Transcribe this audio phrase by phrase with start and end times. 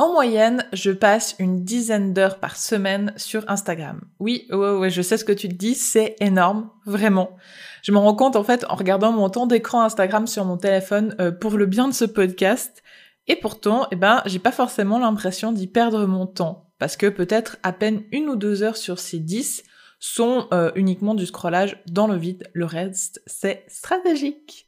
[0.00, 4.00] En moyenne, je passe une dizaine d'heures par semaine sur Instagram.
[4.20, 7.36] Oui, ouais, ouais, je sais ce que tu te dis, c'est énorme, vraiment.
[7.82, 11.16] Je me rends compte en fait en regardant mon temps d'écran Instagram sur mon téléphone
[11.20, 12.84] euh, pour le bien de ce podcast.
[13.26, 16.70] Et pourtant, eh ben, j'ai pas forcément l'impression d'y perdre mon temps.
[16.78, 19.64] Parce que peut-être à peine une ou deux heures sur ces dix
[19.98, 22.48] sont euh, uniquement du scrollage dans le vide.
[22.52, 24.67] Le reste, c'est stratégique.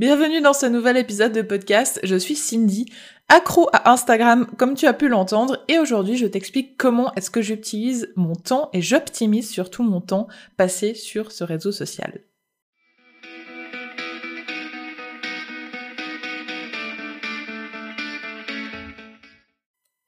[0.00, 2.00] Bienvenue dans ce nouvel épisode de podcast.
[2.02, 2.86] Je suis Cindy,
[3.28, 7.42] accro à Instagram comme tu as pu l'entendre et aujourd'hui je t'explique comment est-ce que
[7.42, 12.22] j'utilise mon temps et j'optimise surtout mon temps passé sur ce réseau social.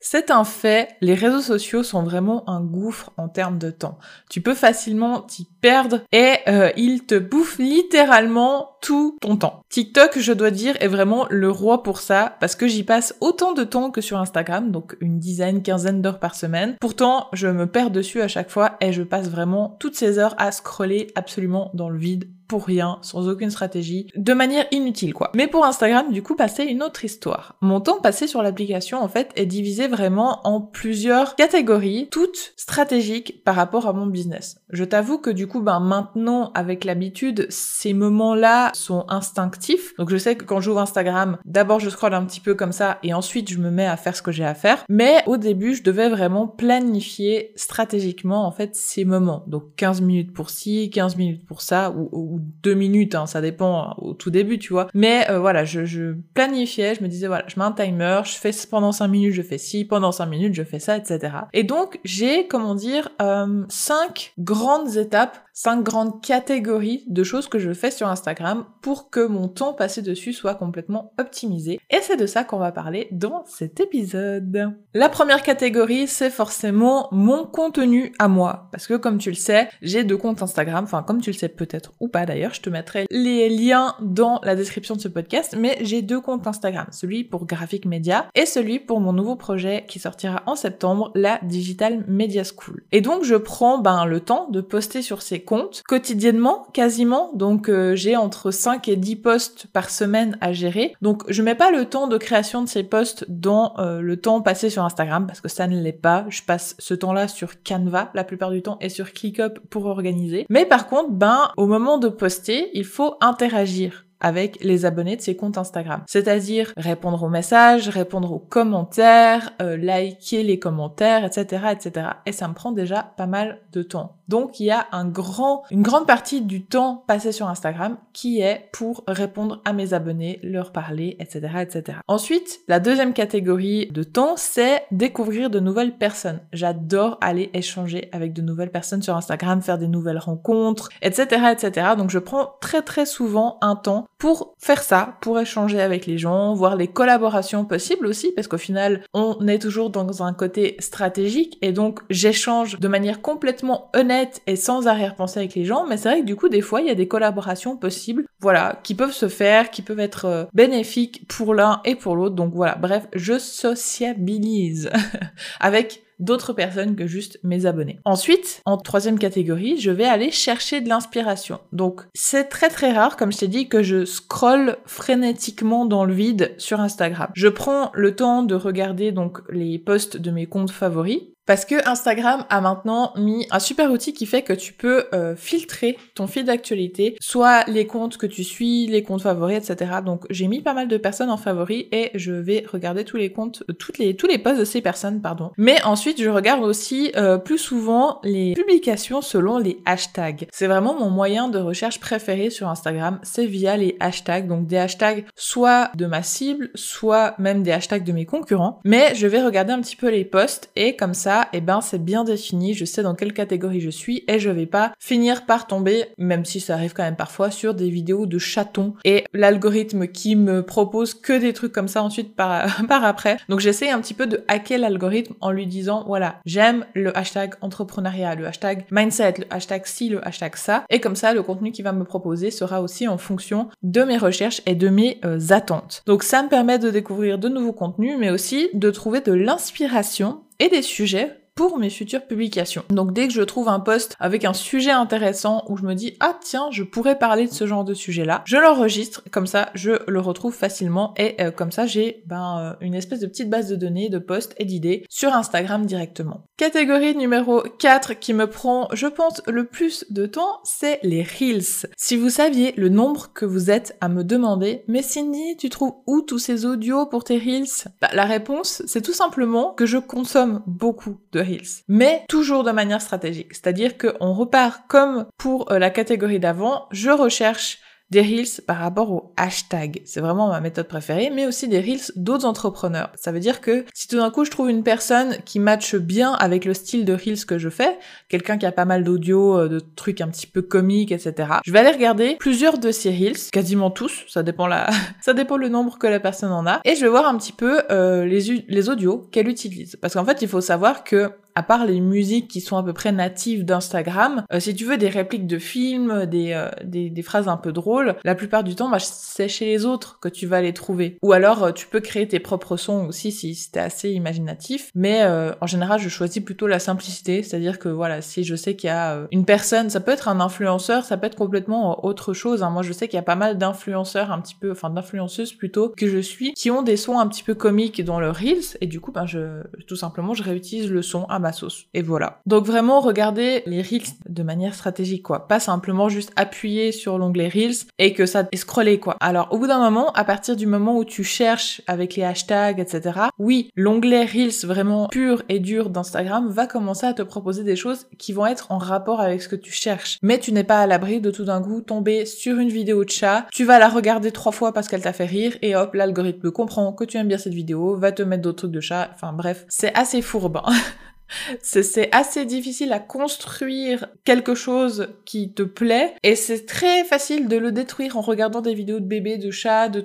[0.01, 3.99] C'est un fait, les réseaux sociaux sont vraiment un gouffre en termes de temps.
[4.31, 9.63] Tu peux facilement t'y perdre et euh, ils te bouffent littéralement tout ton temps.
[9.71, 13.55] TikTok, je dois dire, est vraiment le roi pour ça parce que j'y passe autant
[13.55, 16.77] de temps que sur Instagram, donc une dizaine, quinzaine d'heures par semaine.
[16.81, 20.35] Pourtant, je me perds dessus à chaque fois et je passe vraiment toutes ces heures
[20.37, 25.31] à scroller absolument dans le vide pour rien, sans aucune stratégie, de manière inutile quoi.
[25.35, 27.57] Mais pour Instagram, du coup, passer une autre histoire.
[27.63, 33.43] Mon temps passé sur l'application, en fait, est divisé vraiment en plusieurs catégories, toutes stratégiques
[33.43, 34.59] par rapport à mon business.
[34.69, 39.95] Je t'avoue que du coup, ben maintenant, avec l'habitude, ces moments-là sont instinctifs.
[39.97, 42.99] Donc je sais que quand j'ouvre Instagram, d'abord je scrolle un petit peu comme ça
[43.03, 44.85] et ensuite je me mets à faire ce que j'ai à faire.
[44.89, 49.45] Mais au début, je devais vraiment planifier stratégiquement en fait ces moments.
[49.47, 53.41] Donc 15 minutes pour ci, 15 minutes pour ça ou, ou deux minutes, hein, ça
[53.41, 54.89] dépend hein, au tout début, tu vois.
[54.95, 58.33] Mais euh, voilà, je, je, planifiais, je me disais, voilà, je mets un timer, je
[58.33, 61.35] fais pendant cinq minutes, je fais ci, pendant cinq minutes, je fais ça, etc.
[61.53, 67.59] Et donc, j'ai, comment dire, euh, cinq grandes étapes cinq grandes catégories de choses que
[67.59, 71.79] je fais sur Instagram pour que mon temps passé dessus soit complètement optimisé.
[71.91, 74.75] Et c'est de ça qu'on va parler dans cet épisode.
[74.95, 78.69] La première catégorie, c'est forcément mon contenu à moi.
[78.73, 81.49] Parce que comme tu le sais, j'ai deux comptes Instagram, enfin comme tu le sais
[81.49, 85.55] peut-être ou pas d'ailleurs, je te mettrai les liens dans la description de ce podcast,
[85.59, 89.85] mais j'ai deux comptes Instagram, celui pour Graphic Media et celui pour mon nouveau projet
[89.87, 92.85] qui sortira en septembre, la Digital Media School.
[92.93, 97.31] Et donc je prends ben, le temps de poster sur ces comptes quotidiennement, quasiment.
[97.35, 100.95] Donc euh, j'ai entre 5 et 10 posts par semaine à gérer.
[101.03, 104.41] Donc je mets pas le temps de création de ces posts dans euh, le temps
[104.41, 106.27] passé sur Instagram parce que ça ne l'est pas.
[106.29, 110.47] Je passe ce temps-là sur Canva la plupart du temps et sur ClickUp pour organiser.
[110.49, 115.21] Mais par contre, ben au moment de poster, il faut interagir avec les abonnés de
[115.21, 116.03] ces comptes Instagram.
[116.07, 122.07] C'est-à-dire répondre aux messages, répondre aux commentaires, euh, liker les commentaires, etc., etc.
[122.25, 124.17] Et ça me prend déjà pas mal de temps.
[124.29, 128.41] Donc il y a un grand, une grande partie du temps passé sur Instagram qui
[128.41, 131.99] est pour répondre à mes abonnés, leur parler, etc., etc.
[132.09, 136.41] Ensuite, la deuxième catégorie de temps, c'est découvrir de nouvelles personnes.
[136.53, 141.89] J'adore aller échanger avec de nouvelles personnes sur Instagram, faire des nouvelles rencontres, etc., etc.
[141.99, 146.17] Donc je prends très très souvent un temps pour faire ça, pour échanger avec les
[146.17, 150.77] gens, voir les collaborations possibles aussi, parce qu'au final, on est toujours dans un côté
[150.79, 155.97] stratégique et donc j'échange de manière complètement honnête et sans arrière-pensée avec les gens, mais
[155.97, 158.95] c'est vrai que du coup, des fois, il y a des collaborations possibles, voilà, qui
[158.95, 162.37] peuvent se faire, qui peuvent être euh, bénéfiques pour l'un et pour l'autre.
[162.37, 164.89] Donc voilà, bref, je sociabilise
[165.59, 168.01] avec d'autres personnes que juste mes abonnés.
[168.05, 171.61] Ensuite, en troisième catégorie, je vais aller chercher de l'inspiration.
[171.73, 176.15] Donc, c'est très très rare, comme je t'ai dit, que je scrolle frénétiquement dans le
[176.15, 177.29] vide sur Instagram.
[177.35, 181.89] Je prends le temps de regarder donc les posts de mes comptes favoris parce que
[181.89, 186.27] Instagram a maintenant mis un super outil qui fait que tu peux euh, filtrer ton
[186.27, 189.91] fil d'actualité, soit les comptes que tu suis, les comptes favoris, etc.
[190.05, 193.33] Donc j'ai mis pas mal de personnes en favoris et je vais regarder tous les
[193.33, 195.51] comptes, euh, les tous les posts de ces personnes, pardon.
[195.57, 200.47] Mais ensuite je regarde aussi euh, plus souvent les publications selon les hashtags.
[200.53, 204.79] C'est vraiment mon moyen de recherche préféré sur Instagram, c'est via les hashtags, donc des
[204.79, 208.79] hashtags soit de ma cible, soit même des hashtags de mes concurrents.
[208.85, 211.81] Mais je vais regarder un petit peu les posts et comme ça et eh ben
[211.81, 215.47] c'est bien défini, je sais dans quelle catégorie je suis et je vais pas finir
[215.47, 219.25] par tomber, même si ça arrive quand même parfois, sur des vidéos de chatons et
[219.33, 223.37] l'algorithme qui me propose que des trucs comme ça ensuite par, par après.
[223.49, 227.55] Donc j'essaie un petit peu de hacker l'algorithme en lui disant voilà, j'aime le hashtag
[227.61, 231.73] entrepreneuriat, le hashtag mindset, le hashtag ci, le hashtag ça, et comme ça le contenu
[231.73, 235.39] qu'il va me proposer sera aussi en fonction de mes recherches et de mes euh,
[235.51, 236.03] attentes.
[236.07, 240.43] Donc ça me permet de découvrir de nouveaux contenus, mais aussi de trouver de l'inspiration
[240.63, 242.85] et des sujets pour mes futures publications.
[242.91, 246.17] Donc dès que je trouve un post avec un sujet intéressant où je me dis
[246.21, 249.69] ah tiens je pourrais parler de ce genre de sujet là, je l'enregistre comme ça
[249.75, 253.51] je le retrouve facilement et euh, comme ça j'ai ben, euh, une espèce de petite
[253.51, 256.45] base de données de posts et d'idées sur Instagram directement.
[256.57, 261.87] Catégorie numéro 4 qui me prend je pense le plus de temps c'est les reels.
[261.97, 265.95] Si vous saviez le nombre que vous êtes à me demander mais Cindy tu trouves
[266.07, 267.91] où tous ces audios pour tes reels?
[268.01, 271.42] Bah, La réponse c'est tout simplement que je consomme beaucoup de
[271.89, 273.55] mais toujours de manière stratégique.
[273.55, 277.79] C'est-à-dire qu'on repart comme pour euh, la catégorie d'avant, je recherche
[278.13, 280.03] des reels par rapport au hashtag.
[280.05, 283.11] C'est vraiment ma méthode préférée, mais aussi des reels d'autres entrepreneurs.
[283.17, 286.35] Ça veut dire que si tout d'un coup je trouve une personne qui matche bien
[286.35, 287.99] avec le style de reels que je fais,
[288.29, 291.49] quelqu'un qui a pas mal d'audio, euh, de trucs un petit peu comiques, etc.
[291.65, 294.91] Je vais aller regarder plusieurs de ces reels, quasiment tous, ça dépend la,
[295.23, 297.53] ça dépend le nombre que la personne en a, et je vais voir un petit
[297.53, 299.97] peu euh, les, les audios qu'elle utilise.
[299.97, 302.93] Parce qu'en fait, il faut savoir que à part les musiques qui sont à peu
[302.93, 307.23] près natives d'Instagram, euh, si tu veux des répliques de films, des, euh, des, des,
[307.23, 310.47] phrases un peu drôles, la plupart du temps, bah, c'est chez les autres que tu
[310.47, 311.19] vas les trouver.
[311.23, 314.91] Ou alors, euh, tu peux créer tes propres sons aussi si c'était assez imaginatif.
[314.95, 315.23] Mais
[315.61, 318.91] en général, je choisis plutôt la simplicité, c'est-à-dire que voilà, si je sais qu'il y
[318.91, 322.63] a une personne, ça peut être un influenceur, ça peut être complètement autre chose.
[322.63, 322.71] Hein.
[322.71, 325.93] Moi, je sais qu'il y a pas mal d'influenceurs un petit peu, enfin d'influenceuses plutôt
[325.97, 328.87] que je suis, qui ont des sons un petit peu comiques dans le reels, et
[328.87, 331.87] du coup, ben je, tout simplement, je réutilise le son ma sauce.
[331.93, 332.41] Et voilà.
[332.47, 335.47] Donc vraiment, regardez les Reels de manière stratégique, quoi.
[335.47, 339.17] Pas simplement juste appuyer sur l'onglet Reels et que ça est quoi.
[339.21, 342.81] Alors, au bout d'un moment, à partir du moment où tu cherches avec les hashtags,
[342.81, 347.77] etc., oui, l'onglet Reels vraiment pur et dur d'Instagram va commencer à te proposer des
[347.77, 350.19] choses qui vont être en rapport avec ce que tu cherches.
[350.23, 353.11] Mais tu n'es pas à l'abri de tout d'un coup tomber sur une vidéo de
[353.11, 356.51] chat, tu vas la regarder trois fois parce qu'elle t'a fait rire et hop, l'algorithme
[356.51, 359.33] comprend que tu aimes bien cette vidéo, va te mettre d'autres trucs de chat, enfin
[359.33, 360.61] bref, c'est assez fourbe.
[360.65, 360.73] Hein.
[361.61, 367.57] c'est assez difficile à construire quelque chose qui te plaît et c'est très facile de
[367.57, 370.01] le détruire en regardant des vidéos de bébés, de chats, de,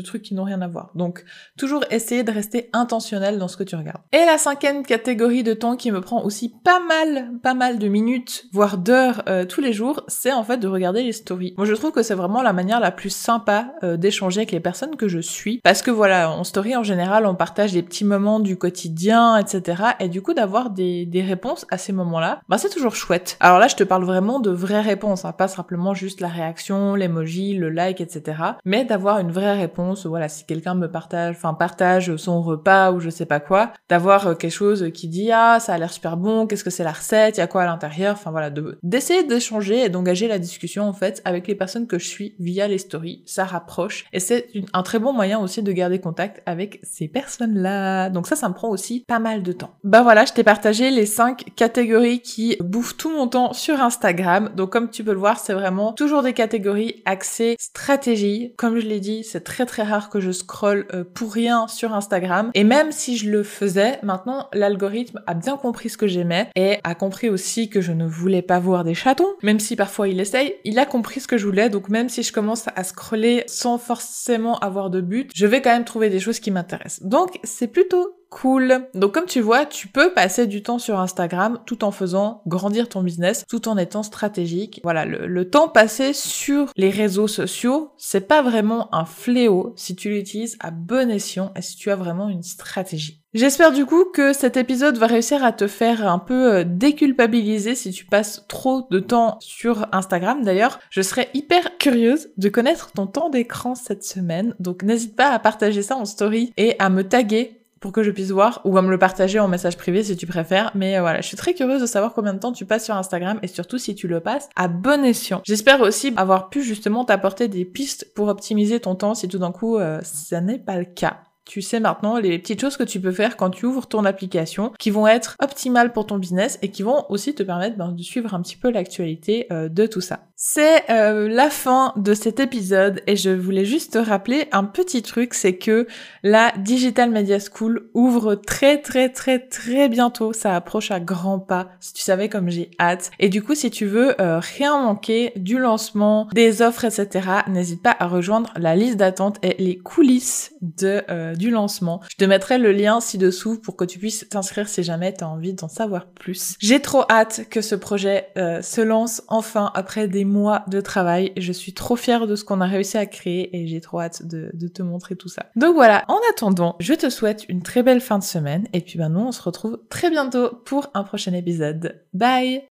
[0.00, 0.90] trucs qui n'ont rien à voir.
[0.94, 1.24] Donc
[1.58, 4.02] toujours essayer de rester intentionnel dans ce que tu regardes.
[4.12, 7.88] Et la cinquième catégorie de temps qui me prend aussi pas mal, pas mal de
[7.88, 11.54] minutes, voire d'heures euh, tous les jours, c'est en fait de regarder les stories.
[11.56, 14.60] Moi je trouve que c'est vraiment la manière la plus sympa euh, d'échanger avec les
[14.60, 18.04] personnes que je suis parce que voilà, en story en général on partage des petits
[18.04, 19.82] moments du quotidien, etc.
[20.00, 20.34] Et du coup
[20.70, 23.36] des, des réponses à ces moments-là, bah c'est toujours chouette.
[23.40, 26.94] Alors là, je te parle vraiment de vraies réponses, hein, pas simplement juste la réaction,
[26.94, 28.38] l'emoji, le like, etc.
[28.64, 33.00] Mais d'avoir une vraie réponse, voilà, si quelqu'un me partage, enfin partage son repas ou
[33.00, 36.16] je sais pas quoi, d'avoir euh, quelque chose qui dit ah ça a l'air super
[36.16, 38.50] bon, qu'est-ce que c'est la recette, il y a quoi à l'intérieur, enfin voilà,
[38.82, 42.68] d'essayer d'échanger et d'engager la discussion en fait avec les personnes que je suis via
[42.68, 46.80] les stories, ça rapproche et c'est un très bon moyen aussi de garder contact avec
[46.82, 48.10] ces personnes-là.
[48.10, 49.74] Donc ça, ça me prend aussi pas mal de temps.
[49.84, 54.50] Bah voilà, je t'ai partager les cinq catégories qui bouffent tout mon temps sur Instagram.
[54.56, 58.54] Donc comme tu peux le voir, c'est vraiment toujours des catégories axées stratégie.
[58.56, 61.94] Comme je l'ai dit, c'est très très rare que je scrolle euh, pour rien sur
[61.94, 62.50] Instagram.
[62.54, 66.78] Et même si je le faisais, maintenant l'algorithme a bien compris ce que j'aimais et
[66.84, 69.34] a compris aussi que je ne voulais pas voir des chatons.
[69.42, 71.70] Même si parfois il essaye, il a compris ce que je voulais.
[71.70, 75.72] Donc même si je commence à scroller sans forcément avoir de but, je vais quand
[75.72, 77.02] même trouver des choses qui m'intéressent.
[77.06, 78.88] Donc c'est plutôt cool.
[78.94, 82.88] Donc comme tu vois, tu peux passer du temps sur Instagram tout en faisant grandir
[82.88, 84.80] ton business, tout en étant stratégique.
[84.82, 90.08] Voilà, le, temps passé sur les réseaux sociaux, c'est pas vraiment un fléau si tu
[90.08, 93.22] l'utilises à bon escient et si tu as vraiment une stratégie.
[93.34, 97.74] J'espère du coup que cet épisode va réussir à te faire un peu euh, déculpabiliser
[97.74, 100.44] si tu passes trop de temps sur Instagram.
[100.44, 104.54] D'ailleurs, je serais hyper curieuse de connaître ton temps d'écran cette semaine.
[104.60, 108.10] Donc n'hésite pas à partager ça en story et à me taguer pour que je
[108.10, 110.70] puisse voir ou à me le partager en message privé si tu préfères.
[110.74, 112.96] Mais euh, voilà, je suis très curieuse de savoir combien de temps tu passes sur
[112.96, 115.42] Instagram et surtout si tu le passes à bon escient.
[115.44, 119.52] J'espère aussi avoir pu justement t'apporter des pistes pour optimiser ton temps si tout d'un
[119.52, 121.18] coup euh, ça n'est pas le cas.
[121.44, 124.72] Tu sais maintenant les petites choses que tu peux faire quand tu ouvres ton application
[124.78, 128.02] qui vont être optimales pour ton business et qui vont aussi te permettre ben, de
[128.02, 130.20] suivre un petit peu l'actualité euh, de tout ça.
[130.44, 135.00] C'est euh, la fin de cet épisode et je voulais juste te rappeler un petit
[135.00, 135.86] truc, c'est que
[136.24, 140.32] la Digital Media School ouvre très très très très bientôt.
[140.32, 141.68] Ça approche à grands pas.
[141.78, 143.12] Si tu savais comme j'ai hâte.
[143.20, 147.80] Et du coup, si tu veux euh, rien manquer du lancement, des offres, etc., n'hésite
[147.80, 152.00] pas à rejoindre la liste d'attente et les coulisses euh, du lancement.
[152.10, 155.28] Je te mettrai le lien ci-dessous pour que tu puisses t'inscrire si jamais tu as
[155.28, 156.56] envie d'en savoir plus.
[156.58, 161.32] J'ai trop hâte que ce projet se lance enfin après des mois de travail.
[161.36, 164.26] Je suis trop fière de ce qu'on a réussi à créer et j'ai trop hâte
[164.26, 165.46] de, te montrer tout ça.
[165.54, 168.98] Donc voilà, en attendant, je te souhaite une très belle fin de semaine et puis
[168.98, 172.02] ben nous on se retrouve très bientôt pour un prochain épisode.
[172.14, 172.71] Bye